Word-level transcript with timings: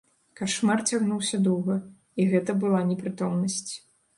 Кашмар 0.39 0.81
цягнуўся 0.89 1.39
доўга, 1.47 1.77
і 2.25 2.27
гэта 2.33 2.59
была 2.65 2.81
непрытомнасць. 2.89 3.67